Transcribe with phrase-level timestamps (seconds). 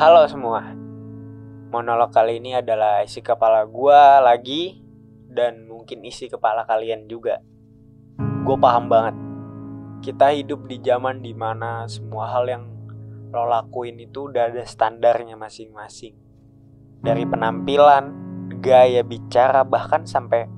[0.00, 0.64] Halo semua.
[1.68, 4.80] Monolog kali ini adalah isi kepala gua lagi
[5.28, 7.44] dan mungkin isi kepala kalian juga.
[8.16, 9.12] Gue paham banget.
[10.00, 12.64] Kita hidup di zaman di mana semua hal yang
[13.28, 16.16] lo lakuin itu udah ada standarnya masing-masing.
[17.04, 18.04] Dari penampilan,
[18.64, 20.48] gaya bicara, bahkan sampai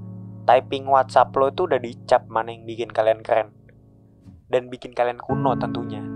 [0.46, 3.50] typing WhatsApp lo itu udah dicap mana yang bikin kalian keren.
[4.46, 6.06] Dan bikin kalian kuno tentunya.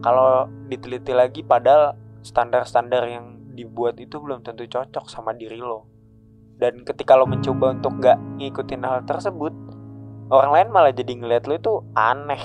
[0.00, 5.88] Kalau diteliti lagi padahal standar-standar yang dibuat itu belum tentu cocok sama diri lo.
[6.60, 9.52] Dan ketika lo mencoba untuk gak ngikutin hal tersebut,
[10.28, 12.42] orang lain malah jadi ngeliat lo itu aneh.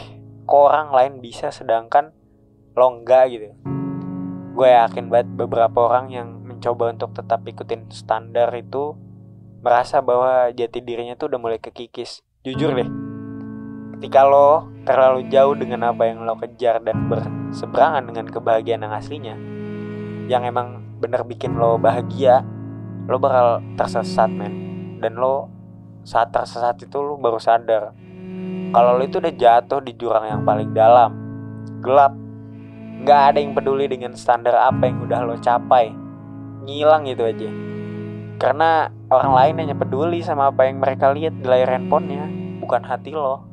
[0.48, 2.16] Kok orang lain bisa sedangkan
[2.76, 3.52] lo enggak gitu.
[4.56, 8.96] Gue yakin banget beberapa orang yang mencoba untuk tetap ikutin standar itu
[9.60, 12.24] merasa bahwa jati dirinya tuh udah mulai kekikis.
[12.46, 12.88] Jujur deh,
[13.98, 19.36] ketika lo terlalu jauh dengan apa yang lo kejar dan berseberangan dengan kebahagiaan yang aslinya,
[20.26, 22.42] yang emang bener bikin lo bahagia,
[23.06, 24.54] lo bakal tersesat men.
[25.02, 25.50] Dan lo
[26.06, 28.06] saat tersesat itu lo baru sadar
[28.76, 31.16] kalau lo itu udah jatuh di jurang yang paling dalam,
[31.80, 32.12] gelap.
[33.08, 35.96] Gak ada yang peduli dengan standar apa yang udah lo capai,
[36.68, 37.50] ngilang gitu aja.
[38.36, 42.28] Karena orang lain hanya peduli sama apa yang mereka lihat di layar handphonenya,
[42.60, 43.48] bukan hati lo.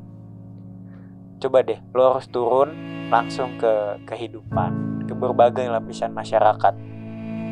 [1.39, 2.75] Coba deh, lo harus turun
[3.07, 6.75] langsung ke kehidupan, ke berbagai lapisan masyarakat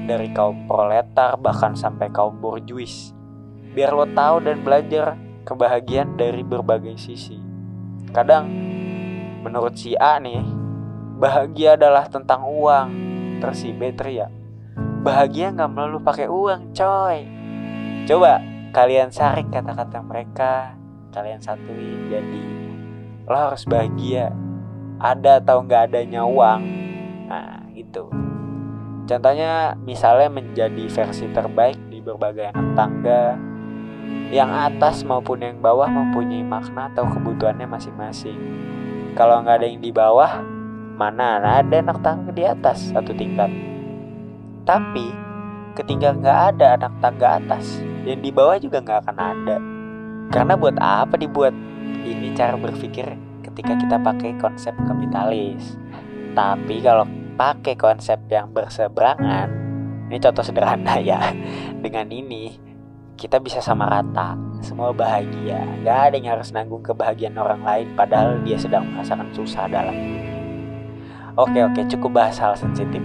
[0.08, 3.14] dari kaum proletar bahkan sampai kaum borjuis.
[3.70, 5.14] Biar lo tahu dan belajar
[5.46, 7.38] kebahagiaan dari berbagai sisi.
[8.10, 8.50] Kadang
[9.46, 10.42] menurut si A nih,
[11.18, 12.88] bahagia adalah tentang uang.
[13.38, 14.28] Terus si B teriak,
[15.00, 17.24] bahagia nggak melulu pakai uang, coy.
[18.04, 18.42] Coba
[18.74, 20.74] kalian saring kata-kata mereka,
[21.14, 22.44] kalian satuin jadi
[23.30, 24.34] lo harus bahagia.
[25.00, 26.60] Ada atau nggak adanya uang,
[27.80, 28.12] gitu.
[29.10, 33.34] Contohnya misalnya menjadi versi terbaik di berbagai anak tangga
[34.30, 38.38] Yang atas maupun yang bawah mempunyai makna atau kebutuhannya masing-masing
[39.18, 40.38] Kalau nggak ada yang di bawah,
[40.94, 43.50] mana ada anak tangga di atas satu tingkat
[44.62, 45.10] Tapi
[45.74, 49.56] ketika nggak ada anak tangga atas, yang di bawah juga nggak akan ada
[50.30, 51.50] Karena buat apa dibuat?
[52.06, 53.10] Ini cara berpikir
[53.42, 55.74] ketika kita pakai konsep kapitalis
[56.38, 57.02] Tapi kalau
[57.40, 59.48] pakai konsep yang berseberangan.
[60.12, 61.32] Ini contoh sederhana ya.
[61.80, 62.60] Dengan ini
[63.16, 65.64] kita bisa sama rata semua bahagia.
[65.80, 69.96] Gak ada yang harus nanggung kebahagiaan orang lain padahal dia sedang merasakan susah dalam
[71.40, 73.00] oke oke cukup bahas hal sensitif.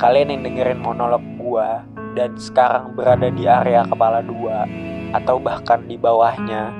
[0.00, 1.84] Kalian yang dengerin monolog gua
[2.16, 4.64] dan sekarang berada di area kepala dua
[5.12, 6.72] atau bahkan di bawahnya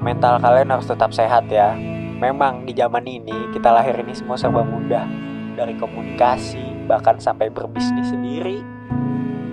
[0.00, 1.76] mental kalian harus tetap sehat ya.
[2.16, 8.10] Memang di zaman ini kita lahir ini semua serba mudah dari komunikasi bahkan sampai berbisnis
[8.10, 8.60] sendiri.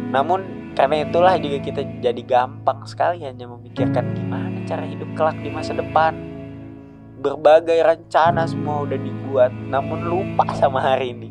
[0.10, 5.50] Namun karena itulah juga kita jadi gampang sekali hanya memikirkan gimana cara hidup kelak di
[5.50, 6.14] masa depan.
[7.20, 11.30] Berbagai rencana semua udah dibuat, namun lupa sama hari ini.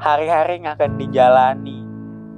[0.00, 1.78] Hari-hari yang akan dijalani,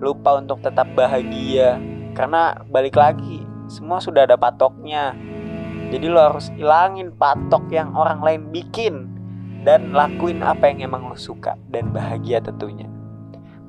[0.03, 1.81] lupa untuk tetap bahagia.
[2.13, 3.41] Karena balik lagi,
[3.71, 5.17] semua sudah ada patoknya.
[5.89, 9.12] Jadi lo harus ilangin patok yang orang lain bikin
[9.63, 12.91] dan lakuin apa yang emang lo suka dan bahagia tentunya.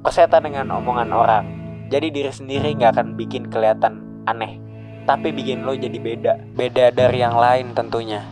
[0.03, 1.45] Persetan dengan omongan orang,
[1.87, 4.59] jadi diri sendiri nggak akan bikin kelihatan aneh,
[5.07, 8.25] tapi bikin lo jadi beda, beda dari yang lain tentunya.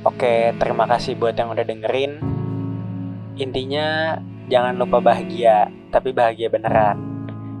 [0.00, 2.16] Oke, terima kasih buat yang udah dengerin.
[3.36, 4.16] Intinya
[4.48, 6.96] jangan lupa bahagia, tapi bahagia beneran.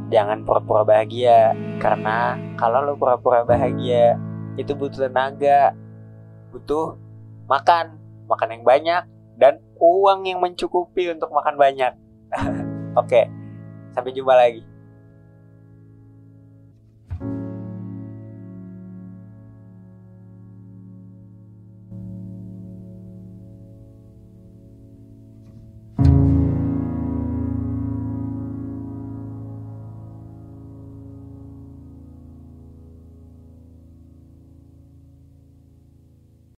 [0.08, 4.16] Jangan pura-pura bahagia, karena kalau lo pura-pura bahagia,
[4.56, 5.76] itu butuh tenaga,
[6.48, 6.96] butuh
[7.44, 7.99] makan,
[8.30, 9.02] makan yang banyak,
[9.34, 11.92] dan uang yang mencukupi untuk makan banyak.
[13.00, 13.26] Oke,
[13.90, 14.69] sampai jumpa lagi.